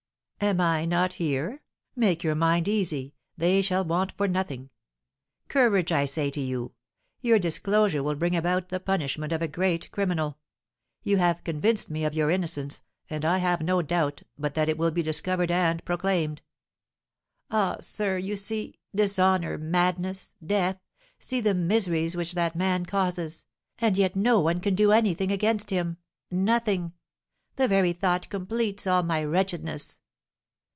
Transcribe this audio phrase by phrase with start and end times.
[0.43, 1.61] "Am I not here?
[1.95, 4.71] make your mind, easy; they shall want for nothing.
[5.47, 6.73] Courage, I say to you.
[7.21, 10.39] Your disclosure will bring about the punishment of a great criminal.
[11.03, 14.79] You have convinced me of your innocence, and I have no doubt but that it
[14.79, 16.41] will be discovered and proclaimed."
[17.51, 20.79] "Ah, sir, you see, dishonour, madness, death,
[21.19, 23.45] see the miseries which that man causes,
[23.77, 25.97] and yet no one can do any thing against him!
[26.31, 26.93] Nothing!
[27.57, 29.99] The very thought completes all my wretchedness."